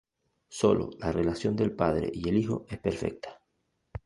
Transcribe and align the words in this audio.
Sólo 0.49 0.89
la 0.97 1.11
relación 1.11 1.55
del 1.55 1.75
padre 1.75 2.09
y 2.11 2.27
el 2.27 2.35
hijo 2.35 2.65
es 2.67 2.79
perfecta. 2.79 3.39